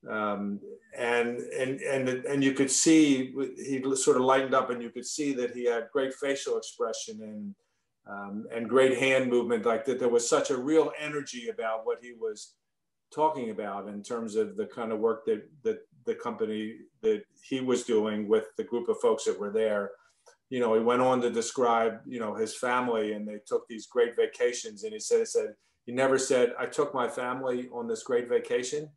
Um, 0.09 0.59
and 0.97 1.39
and 1.39 1.79
and 1.81 2.09
and 2.09 2.43
you 2.43 2.53
could 2.53 2.69
see 2.69 3.33
he 3.57 3.81
sort 3.95 4.17
of 4.17 4.23
lightened 4.23 4.53
up, 4.53 4.69
and 4.69 4.81
you 4.81 4.89
could 4.89 5.05
see 5.05 5.33
that 5.33 5.55
he 5.55 5.65
had 5.65 5.87
great 5.93 6.13
facial 6.13 6.57
expression 6.57 7.21
and 7.21 7.55
um, 8.07 8.45
and 8.53 8.69
great 8.69 8.97
hand 8.97 9.29
movement. 9.29 9.65
Like 9.65 9.85
that, 9.85 9.99
there 9.99 10.09
was 10.09 10.29
such 10.29 10.49
a 10.49 10.57
real 10.57 10.91
energy 10.99 11.49
about 11.49 11.85
what 11.85 11.99
he 12.01 12.13
was 12.13 12.55
talking 13.13 13.49
about 13.51 13.87
in 13.87 14.03
terms 14.03 14.35
of 14.35 14.57
the 14.57 14.65
kind 14.65 14.91
of 14.91 14.99
work 14.99 15.25
that 15.25 15.49
that 15.63 15.79
the 16.05 16.15
company 16.15 16.75
that 17.01 17.23
he 17.41 17.61
was 17.61 17.83
doing 17.83 18.27
with 18.27 18.45
the 18.57 18.63
group 18.63 18.89
of 18.89 18.99
folks 18.99 19.25
that 19.25 19.39
were 19.39 19.51
there. 19.51 19.91
You 20.49 20.59
know, 20.59 20.73
he 20.75 20.81
went 20.81 21.01
on 21.01 21.21
to 21.21 21.31
describe, 21.31 21.99
you 22.05 22.19
know, 22.19 22.35
his 22.35 22.55
family 22.55 23.13
and 23.13 23.27
they 23.27 23.39
took 23.47 23.67
these 23.67 23.87
great 23.87 24.15
vacations. 24.15 24.83
And 24.83 24.93
he 24.93 24.99
said, 24.99 25.19
he 25.19 25.25
said, 25.25 25.55
he 25.85 25.91
never 25.91 26.17
said, 26.17 26.53
I 26.59 26.65
took 26.65 26.93
my 26.93 27.07
family 27.07 27.69
on 27.73 27.87
this 27.87 28.03
great 28.03 28.29
vacation. 28.29 28.89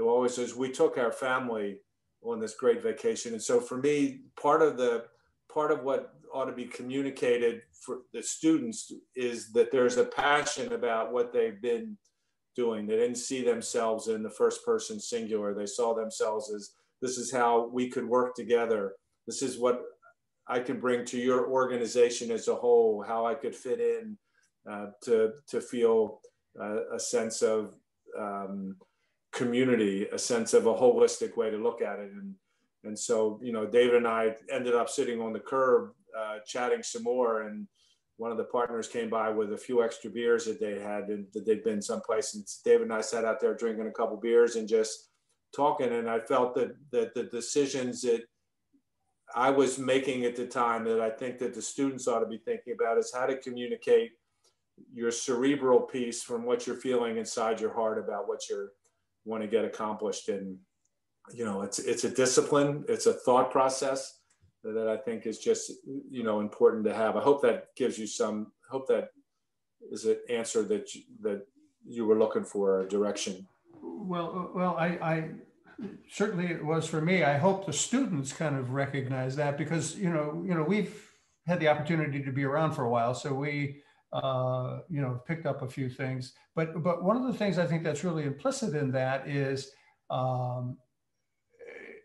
He 0.00 0.06
always 0.06 0.34
says, 0.34 0.54
we 0.54 0.70
took 0.70 0.96
our 0.96 1.12
family 1.12 1.78
on 2.22 2.40
this 2.40 2.54
great 2.54 2.82
vacation. 2.82 3.34
And 3.34 3.42
so 3.42 3.60
for 3.60 3.76
me, 3.76 4.20
part 4.40 4.62
of 4.62 4.78
the, 4.78 5.04
part 5.52 5.70
of 5.70 5.82
what 5.82 6.14
ought 6.32 6.46
to 6.46 6.52
be 6.52 6.64
communicated 6.64 7.62
for 7.84 7.98
the 8.14 8.22
students 8.22 8.92
is 9.14 9.52
that 9.52 9.70
there's 9.70 9.98
a 9.98 10.04
passion 10.04 10.72
about 10.72 11.12
what 11.12 11.32
they've 11.32 11.60
been 11.60 11.98
doing. 12.56 12.86
They 12.86 12.96
didn't 12.96 13.16
see 13.16 13.44
themselves 13.44 14.08
in 14.08 14.22
the 14.22 14.30
first 14.30 14.64
person 14.64 14.98
singular. 14.98 15.52
They 15.52 15.66
saw 15.66 15.94
themselves 15.94 16.50
as 16.50 16.70
this 17.02 17.18
is 17.18 17.30
how 17.30 17.68
we 17.68 17.90
could 17.90 18.06
work 18.06 18.34
together. 18.34 18.94
This 19.26 19.42
is 19.42 19.58
what 19.58 19.82
I 20.46 20.60
can 20.60 20.80
bring 20.80 21.04
to 21.06 21.18
your 21.18 21.48
organization 21.48 22.30
as 22.30 22.48
a 22.48 22.54
whole, 22.54 23.04
how 23.06 23.26
I 23.26 23.34
could 23.34 23.54
fit 23.54 23.80
in 23.80 24.16
uh, 24.70 24.86
to, 25.04 25.32
to 25.48 25.60
feel 25.60 26.20
uh, 26.58 26.94
a 26.94 26.98
sense 26.98 27.42
of 27.42 27.74
um, 28.18 28.76
community, 29.32 30.06
a 30.12 30.18
sense 30.18 30.54
of 30.54 30.66
a 30.66 30.74
holistic 30.74 31.36
way 31.36 31.50
to 31.50 31.56
look 31.56 31.82
at 31.82 31.98
it. 31.98 32.10
And, 32.12 32.34
and 32.84 32.98
so, 32.98 33.38
you 33.42 33.52
know, 33.52 33.66
David 33.66 33.96
and 33.96 34.08
I 34.08 34.34
ended 34.50 34.74
up 34.74 34.88
sitting 34.88 35.20
on 35.20 35.32
the 35.32 35.40
curb 35.40 35.90
uh, 36.18 36.38
chatting 36.46 36.82
some 36.82 37.04
more 37.04 37.42
and 37.42 37.66
one 38.20 38.30
of 38.30 38.36
the 38.36 38.44
partners 38.44 38.86
came 38.86 39.08
by 39.08 39.30
with 39.30 39.54
a 39.54 39.56
few 39.56 39.82
extra 39.82 40.10
beers 40.10 40.44
that 40.44 40.60
they 40.60 40.78
had 40.78 41.08
and 41.08 41.26
that 41.32 41.46
they'd 41.46 41.64
been 41.64 41.80
someplace. 41.80 42.34
And 42.34 42.44
David 42.66 42.82
and 42.82 42.92
I 42.92 43.00
sat 43.00 43.24
out 43.24 43.40
there 43.40 43.54
drinking 43.54 43.86
a 43.86 43.92
couple 43.92 44.18
beers 44.18 44.56
and 44.56 44.68
just 44.68 45.08
talking. 45.56 45.90
And 45.90 46.08
I 46.08 46.20
felt 46.20 46.54
that 46.56 46.76
that 46.92 47.14
the 47.14 47.22
decisions 47.24 48.02
that 48.02 48.24
I 49.34 49.48
was 49.48 49.78
making 49.78 50.26
at 50.26 50.36
the 50.36 50.46
time 50.46 50.84
that 50.84 51.00
I 51.00 51.08
think 51.08 51.38
that 51.38 51.54
the 51.54 51.62
students 51.62 52.06
ought 52.08 52.20
to 52.20 52.26
be 52.26 52.36
thinking 52.36 52.74
about 52.74 52.98
is 52.98 53.10
how 53.14 53.24
to 53.24 53.38
communicate 53.38 54.10
your 54.92 55.10
cerebral 55.10 55.80
piece 55.80 56.22
from 56.22 56.44
what 56.44 56.66
you're 56.66 56.76
feeling 56.76 57.16
inside 57.16 57.58
your 57.58 57.72
heart 57.72 57.98
about 57.98 58.28
what 58.28 58.46
you 58.50 58.68
want 59.30 59.42
to 59.42 59.48
get 59.48 59.64
accomplished. 59.64 60.28
And 60.28 60.58
you 61.32 61.44
know, 61.44 61.62
it's 61.62 61.78
it's 61.78 62.04
a 62.04 62.10
discipline, 62.10 62.84
it's 62.88 63.06
a 63.06 63.14
thought 63.14 63.50
process 63.50 64.18
that 64.62 64.88
I 64.88 64.96
think 64.96 65.26
is 65.26 65.38
just 65.38 65.72
you 66.10 66.22
know 66.22 66.40
important 66.40 66.84
to 66.84 66.94
have. 66.94 67.16
I 67.16 67.20
hope 67.20 67.40
that 67.42 67.68
gives 67.76 67.98
you 67.98 68.06
some. 68.06 68.52
Hope 68.68 68.86
that 68.88 69.08
is 69.90 70.04
an 70.04 70.18
answer 70.28 70.62
that 70.64 70.94
you, 70.94 71.02
that 71.22 71.46
you 71.86 72.04
were 72.04 72.18
looking 72.18 72.44
for 72.44 72.80
a 72.80 72.88
direction. 72.88 73.46
Well, 73.82 74.50
well, 74.54 74.76
I, 74.76 74.86
I 74.86 75.30
certainly 76.10 76.46
it 76.46 76.64
was 76.64 76.86
for 76.86 77.00
me. 77.00 77.24
I 77.24 77.38
hope 77.38 77.66
the 77.66 77.72
students 77.72 78.32
kind 78.32 78.56
of 78.56 78.72
recognize 78.72 79.36
that 79.36 79.56
because 79.56 79.96
you 79.96 80.10
know 80.10 80.42
you 80.46 80.54
know 80.54 80.62
we've 80.62 81.10
had 81.46 81.60
the 81.60 81.68
opportunity 81.68 82.22
to 82.22 82.32
be 82.32 82.44
around 82.44 82.72
for 82.72 82.84
a 82.84 82.90
while, 82.90 83.14
so 83.14 83.32
we 83.32 83.82
uh, 84.12 84.80
you 84.88 85.00
know 85.00 85.20
picked 85.26 85.46
up 85.46 85.62
a 85.62 85.68
few 85.68 85.88
things. 85.88 86.32
But 86.54 86.82
but 86.82 87.02
one 87.02 87.16
of 87.16 87.24
the 87.24 87.34
things 87.34 87.58
I 87.58 87.66
think 87.66 87.84
that's 87.84 88.04
really 88.04 88.24
implicit 88.24 88.74
in 88.74 88.90
that 88.92 89.28
is 89.28 89.70
um, 90.10 90.76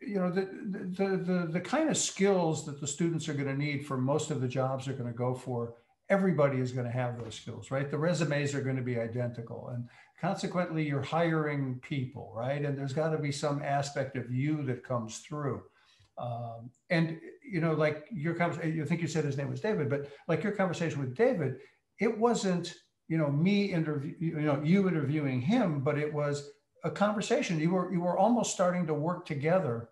you 0.06 0.20
know, 0.20 0.30
the, 0.30 0.48
the, 0.70 1.18
the, 1.18 1.48
the 1.52 1.60
kind 1.60 1.90
of 1.90 1.98
skills 1.98 2.66
that 2.66 2.80
the 2.80 2.88
students 2.88 3.28
are 3.28 3.34
going 3.34 3.48
to 3.48 3.58
need 3.58 3.86
for 3.86 3.98
most 3.98 4.32
of 4.32 4.42
the 4.42 4.48
jobs 4.48 4.86
they're 4.86 4.96
going 4.96 5.12
to 5.12 5.18
go 5.18 5.34
for, 5.34 5.74
everybody 6.10 6.60
is 6.60 6.72
going 6.72 6.86
to 6.86 6.92
have 6.92 7.18
those 7.18 7.36
skills, 7.36 7.72
right? 7.72 7.90
The 7.90 7.98
resumes 7.98 8.54
are 8.54 8.62
going 8.62 8.76
to 8.76 8.82
be 8.84 9.00
identical. 9.00 9.70
And 9.74 9.88
consequently, 10.22 10.88
you're 10.88 11.02
hiring 11.02 11.80
people, 11.82 12.32
right? 12.36 12.64
And 12.64 12.78
there's 12.78 12.94
got 12.94 13.10
to 13.10 13.18
be 13.18 13.32
some 13.32 13.64
aspect 13.64 14.16
of 14.16 14.32
you 14.32 14.64
that 14.64 14.84
comes 14.84 15.20
through. 15.20 15.64
Um, 16.18 16.70
and, 16.90 17.20
you 17.44 17.60
know, 17.60 17.74
like 17.74 18.06
your 18.12 18.36
conversation, 18.36 18.76
you 18.76 18.86
think 18.86 19.02
you 19.02 19.08
said 19.08 19.26
his 19.26 19.38
name 19.38 19.50
was 19.50 19.60
David, 19.60 19.90
but 19.90 20.10
like 20.28 20.44
your 20.44 20.54
conversation 20.54 21.00
with 21.00 21.16
David, 21.16 21.56
it 22.00 22.18
wasn't, 22.18 22.74
you 23.08 23.18
know, 23.18 23.32
me 23.32 23.66
interview, 23.66 24.14
you 24.20 24.42
know, 24.42 24.62
you 24.64 24.88
interviewing 24.88 25.42
him, 25.42 25.82
but 25.82 25.98
it 25.98 26.14
was 26.14 26.50
a 26.84 26.92
conversation. 26.92 27.60
You 27.60 27.72
were, 27.72 27.92
you 27.92 28.02
were 28.02 28.18
almost 28.18 28.54
starting 28.54 28.88
to 28.88 28.94
work 28.94 29.26
together 29.26 29.90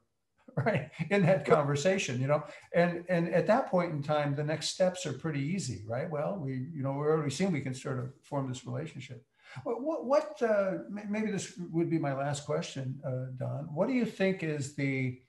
right 0.57 0.91
in 1.09 1.25
that 1.25 1.45
conversation 1.45 2.19
you 2.21 2.27
know? 2.27 2.43
And 2.73 3.05
and 3.09 3.33
at 3.33 3.47
that 3.47 3.67
point 3.67 3.91
in 3.91 4.03
time 4.03 4.35
the 4.35 4.43
next 4.43 4.69
steps 4.69 5.05
are 5.05 5.13
pretty 5.13 5.41
easy 5.41 5.83
right? 5.87 6.09
Well 6.09 6.39
we 6.39 6.67
you 6.73 6.83
know 6.83 6.93
we're 6.93 7.11
already 7.11 7.31
seeing 7.31 7.51
we 7.51 7.61
can 7.61 7.73
sort 7.73 7.99
of 7.99 8.13
form 8.23 8.47
this 8.47 8.65
relationship. 8.65 9.25
What, 9.63 10.05
what 10.05 10.41
uh, 10.41 10.79
maybe 10.89 11.29
this 11.29 11.53
would 11.71 11.89
be 11.89 11.99
my 11.99 12.13
last 12.13 12.45
question 12.45 12.99
uh, 13.05 13.31
don. 13.37 13.69
What 13.73 13.87
do 13.87 13.93
you 13.93 14.05
think 14.05 14.43
is 14.43 14.75
the 14.75 15.19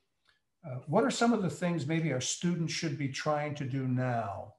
uh, 0.67 0.77
what 0.87 1.05
are 1.05 1.11
some 1.11 1.33
of 1.33 1.43
the 1.43 1.51
things 1.51 1.87
maybe 1.87 2.13
our 2.13 2.23
students 2.23 2.73
should 2.73 2.97
be 2.97 3.09
trying 3.09 3.55
to 3.57 3.65
do 3.65 3.87
now 3.87 4.54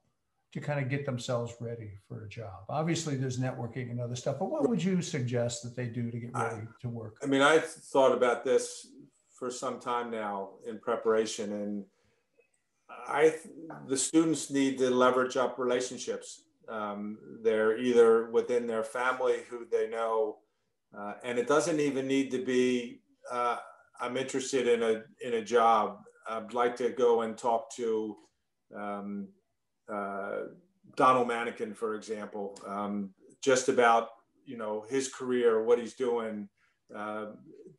to 0.56 0.62
kind 0.62 0.80
of 0.80 0.90
get 0.90 1.06
themselves 1.06 1.54
ready 1.60 1.92
for 2.08 2.26
a 2.26 2.30
job 2.30 2.64
obviously 2.70 3.16
there's 3.16 3.40
networking 3.40 3.92
and 3.92 4.02
other 4.02 4.16
stuff 4.16 4.38
but 4.40 4.50
what 4.50 4.68
would 4.68 4.84
you 4.84 5.02
suggest 5.02 5.62
that 5.62 5.76
they 5.76 5.86
do 5.86 6.10
to 6.10 6.18
get 6.18 6.34
ready 6.34 6.66
to 6.82 6.90
work 6.90 7.18
i 7.22 7.28
mean 7.28 7.42
i 7.42 7.60
thought 7.60 8.12
about 8.12 8.44
this 8.44 8.88
for 9.38 9.52
some 9.52 9.80
time 9.80 10.10
now 10.10 10.50
in 10.66 10.80
preparation 10.80 11.52
and 11.52 11.86
I 12.90 13.36
the 13.88 13.98
students 13.98 14.50
need 14.50 14.78
to 14.80 14.90
leverage 14.90 15.38
up 15.38 15.58
relationships. 15.58 16.44
Um, 16.68 17.18
they're 17.44 17.78
either 17.78 18.30
within 18.32 18.68
their 18.68 18.84
family 18.84 19.40
who 19.50 19.66
they 19.72 19.88
know, 19.88 20.38
uh, 20.98 21.14
and 21.24 21.38
it 21.38 21.48
doesn't 21.48 21.80
even 21.80 22.08
need 22.08 22.32
to 22.32 22.44
be. 22.44 23.02
Uh, 23.30 23.58
I'm 24.00 24.18
interested 24.18 24.68
in 24.68 24.84
a 24.84 25.04
in 25.22 25.36
a 25.36 25.44
job. 25.44 26.00
I'd 26.28 26.54
like 26.54 26.76
to 26.78 26.90
go 26.90 27.22
and 27.22 27.38
talk 27.38 27.72
to 27.76 28.18
um, 28.76 29.28
uh, 29.92 30.40
Donald 30.96 31.28
Manekin, 31.28 31.76
for 31.76 31.96
example, 31.96 32.58
um, 32.68 33.10
just 33.42 33.70
about 33.70 34.10
you 34.46 34.58
know 34.58 34.86
his 34.90 35.08
career, 35.08 35.64
what 35.64 35.80
he's 35.80 35.94
doing, 35.94 36.48
uh, 36.94 37.28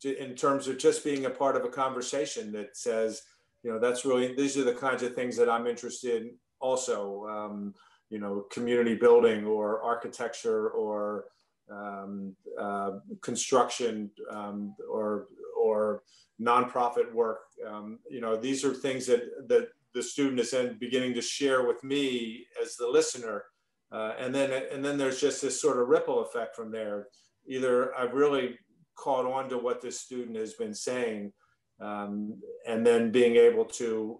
in 0.04 0.34
terms 0.34 0.68
of 0.68 0.78
just 0.78 1.04
being 1.04 1.26
a 1.26 1.30
part 1.30 1.56
of 1.56 1.64
a 1.64 1.68
conversation 1.68 2.52
that 2.52 2.76
says, 2.76 3.22
you 3.62 3.72
know, 3.72 3.78
that's 3.78 4.04
really, 4.04 4.34
these 4.34 4.56
are 4.56 4.64
the 4.64 4.74
kinds 4.74 5.02
of 5.02 5.14
things 5.14 5.36
that 5.36 5.48
I'm 5.48 5.66
interested 5.66 6.22
in 6.22 6.34
also, 6.60 7.26
um, 7.26 7.74
you 8.10 8.18
know, 8.18 8.46
community 8.50 8.94
building 8.94 9.44
or 9.44 9.82
architecture 9.82 10.70
or 10.70 11.26
um, 11.70 12.34
uh, 12.58 12.92
construction 13.22 14.10
um, 14.30 14.74
or, 14.88 15.28
or 15.58 16.02
nonprofit 16.40 17.12
work. 17.12 17.40
Um, 17.66 17.98
you 18.08 18.20
know, 18.20 18.36
these 18.36 18.64
are 18.64 18.74
things 18.74 19.06
that, 19.06 19.48
that 19.48 19.68
the 19.96 20.02
student 20.02 20.38
is 20.38 20.50
then 20.50 20.76
beginning 20.78 21.14
to 21.14 21.22
share 21.22 21.66
with 21.66 21.82
me 21.82 22.44
as 22.62 22.76
the 22.76 22.86
listener. 22.86 23.44
Uh, 23.90 24.12
and 24.18 24.34
then, 24.34 24.52
and 24.70 24.84
then 24.84 24.98
there's 24.98 25.20
just 25.20 25.40
this 25.40 25.58
sort 25.58 25.80
of 25.80 25.88
ripple 25.88 26.20
effect 26.20 26.54
from 26.54 26.70
there. 26.70 27.06
Either 27.48 27.96
I've 27.96 28.12
really 28.12 28.58
caught 28.94 29.24
on 29.24 29.48
to 29.48 29.56
what 29.56 29.80
this 29.80 29.98
student 29.98 30.36
has 30.36 30.52
been 30.52 30.74
saying 30.74 31.32
um, 31.80 32.38
and 32.66 32.86
then 32.86 33.10
being 33.10 33.36
able 33.36 33.64
to 33.64 34.18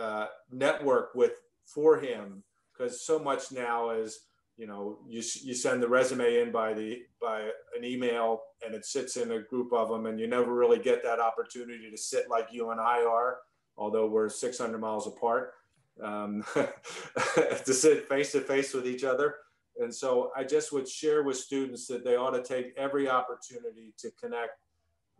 uh, 0.00 0.28
network 0.50 1.14
with 1.14 1.32
for 1.66 1.98
him 1.98 2.42
because 2.72 3.04
so 3.04 3.18
much 3.18 3.52
now 3.52 3.90
is 3.90 4.20
you 4.56 4.66
know 4.66 4.98
you, 5.06 5.22
you 5.42 5.54
send 5.54 5.82
the 5.82 5.88
resume 5.88 6.40
in 6.40 6.52
by 6.52 6.72
the 6.72 7.00
by 7.20 7.40
an 7.76 7.84
email 7.84 8.40
and 8.64 8.74
it 8.74 8.84
sits 8.84 9.16
in 9.16 9.32
a 9.32 9.42
group 9.42 9.72
of 9.72 9.88
them 9.88 10.06
and 10.06 10.18
you 10.20 10.26
never 10.26 10.54
really 10.54 10.78
get 10.78 11.02
that 11.02 11.20
opportunity 11.20 11.90
to 11.90 11.96
sit 11.96 12.30
like 12.30 12.46
you 12.50 12.70
and 12.70 12.80
i 12.80 13.04
are 13.04 13.38
although 13.78 14.06
we're 14.06 14.28
600 14.28 14.78
miles 14.78 15.06
apart 15.06 15.54
um, 16.02 16.44
to 16.54 17.72
sit 17.72 18.08
face 18.08 18.32
to 18.32 18.40
face 18.40 18.74
with 18.74 18.86
each 18.86 19.04
other 19.04 19.36
and 19.78 19.94
so 19.94 20.32
I 20.36 20.44
just 20.44 20.72
would 20.72 20.88
share 20.88 21.22
with 21.22 21.36
students 21.36 21.86
that 21.86 22.04
they 22.04 22.16
ought 22.16 22.32
to 22.32 22.42
take 22.42 22.74
every 22.76 23.08
opportunity 23.08 23.94
to 23.98 24.10
connect, 24.20 24.58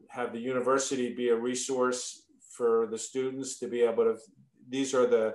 have 0.08 0.32
the 0.32 0.40
university 0.40 1.14
be 1.14 1.28
a 1.28 1.36
resource 1.36 2.24
for 2.50 2.88
the 2.90 2.98
students 2.98 3.58
to 3.60 3.68
be 3.68 3.82
able 3.82 4.04
to, 4.04 4.16
these 4.68 4.94
are 4.94 5.06
the 5.06 5.34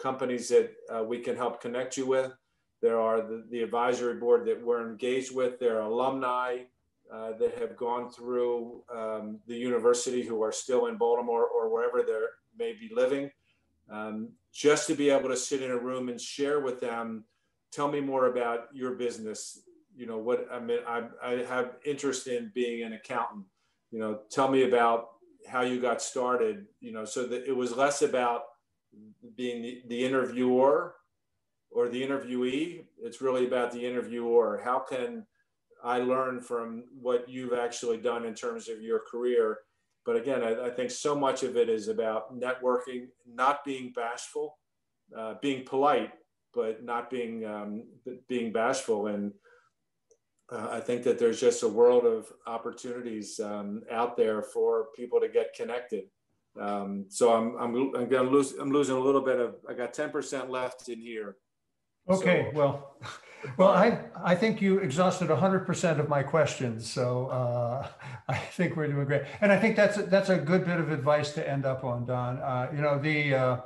companies 0.00 0.48
that 0.48 0.72
uh, 0.88 1.02
we 1.02 1.18
can 1.18 1.36
help 1.36 1.60
connect 1.60 1.96
you 1.96 2.06
with. 2.06 2.32
There 2.80 3.00
are 3.00 3.20
the, 3.20 3.44
the 3.50 3.60
advisory 3.62 4.14
board 4.14 4.46
that 4.46 4.64
we're 4.64 4.88
engaged 4.88 5.34
with. 5.34 5.58
There 5.58 5.78
are 5.78 5.90
alumni 5.90 6.60
uh, 7.12 7.32
that 7.38 7.58
have 7.58 7.76
gone 7.76 8.08
through 8.08 8.84
um, 8.94 9.40
the 9.48 9.56
university 9.56 10.22
who 10.22 10.42
are 10.42 10.52
still 10.52 10.86
in 10.86 10.96
Baltimore 10.96 11.44
or 11.44 11.72
wherever 11.72 12.02
they 12.02 12.12
may 12.60 12.74
be 12.74 12.90
living. 12.94 13.30
Um, 13.90 14.28
just 14.52 14.86
to 14.86 14.94
be 14.94 15.10
able 15.10 15.30
to 15.30 15.36
sit 15.36 15.62
in 15.62 15.70
a 15.72 15.78
room 15.78 16.08
and 16.08 16.20
share 16.20 16.60
with 16.60 16.78
them, 16.80 17.24
tell 17.72 17.90
me 17.90 18.00
more 18.00 18.26
about 18.26 18.68
your 18.72 18.92
business. 18.94 19.62
You 19.96 20.06
know, 20.06 20.18
what 20.18 20.46
I 20.52 20.60
mean, 20.60 20.78
I, 20.86 21.04
I 21.22 21.30
have 21.48 21.76
interest 21.84 22.28
in 22.28 22.52
being 22.54 22.84
an 22.84 22.92
accountant. 22.92 23.46
You 23.90 23.98
know, 23.98 24.20
tell 24.30 24.48
me 24.48 24.62
about 24.62 25.08
how 25.48 25.62
you 25.62 25.80
got 25.80 26.00
started, 26.00 26.66
you 26.80 26.92
know, 26.92 27.04
so 27.04 27.26
that 27.26 27.48
it 27.48 27.56
was 27.56 27.76
less 27.76 28.02
about 28.02 28.42
being 29.36 29.62
the, 29.62 29.82
the 29.88 30.04
interviewer 30.04 30.94
or 31.70 31.88
the 31.88 32.00
interviewee. 32.00 32.84
It's 33.02 33.20
really 33.20 33.46
about 33.46 33.72
the 33.72 33.84
interviewer. 33.84 34.60
How 34.62 34.78
can 34.78 35.26
I 35.82 35.98
learn 35.98 36.40
from 36.40 36.84
what 37.00 37.28
you've 37.28 37.54
actually 37.54 37.98
done 37.98 38.24
in 38.24 38.34
terms 38.34 38.68
of 38.68 38.82
your 38.82 39.00
career? 39.00 39.58
But 40.04 40.16
again, 40.16 40.42
I, 40.42 40.66
I 40.66 40.70
think 40.70 40.90
so 40.90 41.14
much 41.14 41.42
of 41.42 41.56
it 41.56 41.68
is 41.68 41.88
about 41.88 42.38
networking, 42.38 43.08
not 43.26 43.64
being 43.64 43.92
bashful, 43.94 44.58
uh, 45.16 45.34
being 45.42 45.64
polite, 45.64 46.12
but 46.54 46.82
not 46.82 47.10
being 47.10 47.44
um, 47.44 47.84
being 48.28 48.52
bashful. 48.52 49.08
And 49.08 49.32
uh, 50.50 50.68
I 50.70 50.80
think 50.80 51.02
that 51.04 51.18
there's 51.18 51.40
just 51.40 51.62
a 51.62 51.68
world 51.68 52.04
of 52.04 52.32
opportunities 52.46 53.38
um, 53.40 53.82
out 53.90 54.16
there 54.16 54.42
for 54.42 54.86
people 54.96 55.20
to 55.20 55.28
get 55.28 55.54
connected. 55.54 56.04
Um, 56.60 57.06
so 57.08 57.32
I'm 57.32 57.56
I'm 57.56 57.94
I'm 57.94 58.08
gonna 58.08 58.28
lose 58.28 58.54
I'm 58.54 58.72
losing 58.72 58.96
a 58.96 59.00
little 59.00 59.20
bit 59.20 59.38
of 59.38 59.56
I 59.68 59.74
got 59.74 59.94
10% 59.94 60.48
left 60.48 60.88
in 60.88 61.00
here. 61.00 61.36
Okay, 62.08 62.48
so, 62.52 62.58
well, 62.58 62.96
well, 63.56 63.68
I 63.68 64.00
I 64.24 64.34
think 64.34 64.60
you 64.60 64.78
exhausted 64.78 65.28
100% 65.28 66.00
of 66.00 66.08
my 66.08 66.22
questions, 66.22 66.90
so 66.90 67.26
uh, 67.26 67.86
I 68.30 68.36
think 68.36 68.76
we're 68.76 68.86
doing 68.86 69.06
great. 69.06 69.22
And 69.40 69.50
I 69.50 69.58
think 69.58 69.74
that's 69.74 69.98
a, 69.98 70.02
that's 70.04 70.28
a 70.28 70.36
good 70.36 70.64
bit 70.64 70.78
of 70.78 70.92
advice 70.92 71.32
to 71.32 71.48
end 71.48 71.66
up 71.66 71.82
on, 71.84 72.06
Don. 72.06 72.38
Uh, 72.38 72.70
you 72.72 72.80
know 72.80 72.98
the. 72.98 73.34
Uh, 73.34 73.56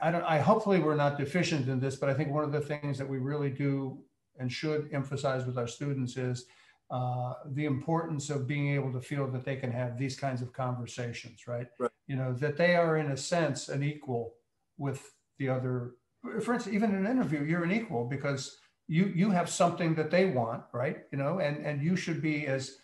I 0.00 0.10
don't. 0.10 0.24
I 0.24 0.38
hopefully 0.38 0.78
we're 0.78 0.94
not 0.94 1.18
deficient 1.18 1.68
in 1.68 1.80
this, 1.80 1.96
but 1.96 2.08
I 2.08 2.14
think 2.14 2.30
one 2.30 2.44
of 2.44 2.52
the 2.52 2.60
things 2.60 2.98
that 2.98 3.08
we 3.08 3.18
really 3.18 3.50
do 3.50 3.98
and 4.38 4.50
should 4.50 4.90
emphasize 4.92 5.44
with 5.44 5.58
our 5.58 5.66
students 5.66 6.16
is 6.16 6.46
uh, 6.90 7.34
the 7.52 7.64
importance 7.64 8.30
of 8.30 8.46
being 8.46 8.74
able 8.74 8.92
to 8.92 9.00
feel 9.00 9.26
that 9.28 9.44
they 9.44 9.56
can 9.56 9.72
have 9.72 9.98
these 9.98 10.18
kinds 10.18 10.40
of 10.40 10.52
conversations, 10.52 11.46
right? 11.48 11.66
right? 11.78 11.90
You 12.06 12.16
know, 12.16 12.32
that 12.34 12.56
they 12.56 12.76
are 12.76 12.96
in 12.96 13.10
a 13.10 13.16
sense 13.16 13.68
an 13.68 13.82
equal 13.82 14.34
with 14.78 15.14
the 15.38 15.48
other. 15.48 15.94
For 16.40 16.54
instance, 16.54 16.74
even 16.74 16.90
in 16.90 17.06
an 17.06 17.10
interview, 17.10 17.42
you're 17.42 17.64
an 17.64 17.72
equal 17.72 18.04
because 18.04 18.58
you 18.92 19.06
you 19.14 19.30
have 19.30 19.48
something 19.48 19.94
that 19.94 20.10
they 20.10 20.26
want, 20.26 20.64
right? 20.72 20.98
You 21.12 21.18
know, 21.18 21.38
and 21.38 21.64
and 21.64 21.82
you 21.82 21.96
should 21.96 22.20
be 22.20 22.46
as 22.46 22.76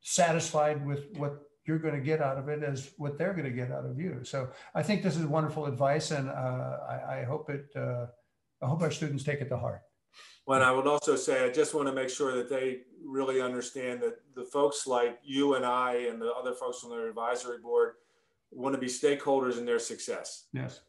satisfied 0.00 0.86
with 0.86 1.02
what 1.16 1.42
you're 1.66 1.80
going 1.86 1.94
to 1.94 2.00
get 2.00 2.22
out 2.22 2.38
of 2.38 2.48
it 2.48 2.62
as 2.62 2.92
what 2.98 3.18
they're 3.18 3.32
going 3.32 3.50
to 3.52 3.58
get 3.62 3.72
out 3.72 3.84
of 3.84 3.98
you. 3.98 4.20
So 4.22 4.48
I 4.76 4.82
think 4.82 5.02
this 5.02 5.16
is 5.16 5.26
wonderful 5.26 5.66
advice, 5.66 6.12
and 6.12 6.28
uh, 6.28 6.78
I, 6.88 7.18
I, 7.18 7.24
hope 7.24 7.50
it. 7.50 7.66
Uh, 7.74 8.06
I 8.62 8.66
hope 8.66 8.80
our 8.82 8.92
students 8.92 9.24
take 9.24 9.40
it 9.40 9.48
to 9.48 9.56
heart. 9.56 9.82
Well, 10.46 10.62
I 10.62 10.70
would 10.70 10.86
also 10.86 11.16
say 11.16 11.44
I 11.44 11.50
just 11.50 11.74
want 11.74 11.88
to 11.88 11.92
make 11.92 12.10
sure 12.10 12.32
that 12.36 12.48
they 12.48 12.82
really 13.04 13.40
understand 13.42 14.00
that 14.02 14.18
the 14.36 14.44
folks 14.44 14.86
like 14.86 15.18
you 15.24 15.54
and 15.56 15.66
I 15.66 16.06
and 16.10 16.22
the 16.22 16.32
other 16.32 16.54
folks 16.54 16.84
on 16.84 16.90
their 16.90 17.08
advisory 17.08 17.58
board 17.58 17.94
want 18.52 18.74
to 18.74 18.80
be 18.80 18.86
stakeholders 18.86 19.58
in 19.58 19.64
their 19.64 19.80
success. 19.80 20.46
Yes. 20.52 20.80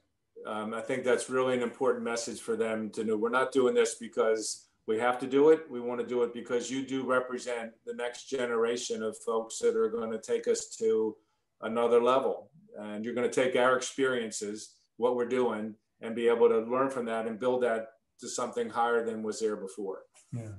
Um, 0.45 0.73
I 0.73 0.81
think 0.81 1.03
that's 1.03 1.29
really 1.29 1.55
an 1.55 1.61
important 1.61 2.03
message 2.03 2.39
for 2.39 2.55
them 2.55 2.89
to 2.91 3.03
know. 3.03 3.17
We're 3.17 3.29
not 3.29 3.51
doing 3.51 3.73
this 3.73 3.95
because 3.95 4.67
we 4.87 4.97
have 4.97 5.19
to 5.19 5.27
do 5.27 5.49
it. 5.49 5.69
We 5.69 5.79
want 5.79 6.01
to 6.01 6.07
do 6.07 6.23
it 6.23 6.33
because 6.33 6.71
you 6.71 6.85
do 6.85 7.03
represent 7.05 7.71
the 7.85 7.93
next 7.93 8.29
generation 8.29 9.03
of 9.03 9.15
folks 9.25 9.59
that 9.59 9.75
are 9.75 9.89
going 9.89 10.11
to 10.11 10.19
take 10.19 10.47
us 10.47 10.75
to 10.79 11.15
another 11.61 12.01
level. 12.01 12.49
And 12.77 13.05
you're 13.05 13.13
going 13.13 13.29
to 13.29 13.43
take 13.43 13.55
our 13.55 13.77
experiences, 13.77 14.75
what 14.97 15.15
we're 15.15 15.27
doing, 15.27 15.75
and 16.01 16.15
be 16.15 16.27
able 16.27 16.49
to 16.49 16.59
learn 16.59 16.89
from 16.89 17.05
that 17.05 17.27
and 17.27 17.39
build 17.39 17.63
that 17.63 17.87
to 18.19 18.27
something 18.27 18.69
higher 18.69 19.05
than 19.05 19.23
was 19.23 19.39
there 19.39 19.55
before. 19.55 19.99
Yeah, 20.33 20.49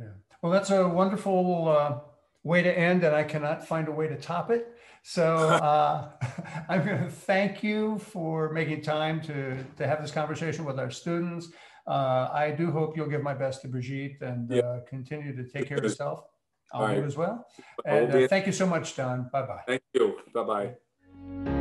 yeah. 0.00 0.06
Well, 0.42 0.52
that's 0.52 0.70
a 0.70 0.88
wonderful 0.88 1.68
uh, 1.68 1.98
way 2.42 2.62
to 2.62 2.78
end, 2.78 3.04
and 3.04 3.14
I 3.14 3.24
cannot 3.24 3.66
find 3.66 3.88
a 3.88 3.92
way 3.92 4.08
to 4.08 4.16
top 4.16 4.50
it. 4.50 4.74
So 5.02 5.36
uh, 5.38 6.10
I'm 6.68 6.84
going 6.84 7.02
to 7.04 7.10
thank 7.10 7.62
you 7.62 7.98
for 7.98 8.52
making 8.52 8.82
time 8.82 9.20
to 9.22 9.64
to 9.76 9.86
have 9.86 10.00
this 10.00 10.10
conversation 10.10 10.64
with 10.64 10.78
our 10.78 10.90
students. 10.90 11.48
Uh, 11.86 12.28
I 12.32 12.50
do 12.50 12.70
hope 12.70 12.96
you'll 12.96 13.08
give 13.08 13.22
my 13.22 13.34
best 13.34 13.62
to 13.62 13.68
Brigitte 13.68 14.20
and 14.20 14.50
yeah. 14.50 14.60
Uh, 14.60 14.80
continue 14.86 15.34
to 15.34 15.44
take 15.44 15.68
care 15.68 15.78
of 15.78 15.84
yourself. 15.84 16.20
I'll 16.72 16.82
right. 16.82 16.96
do 16.96 17.04
as 17.04 17.16
well. 17.16 17.46
And 17.86 18.14
uh, 18.14 18.28
thank 18.28 18.46
you 18.46 18.52
so 18.52 18.66
much, 18.66 18.94
Don. 18.94 19.30
Bye 19.32 19.42
bye. 19.42 19.62
Thank 19.66 19.82
you. 19.94 20.18
Bye 20.34 20.74
bye. 21.34 21.57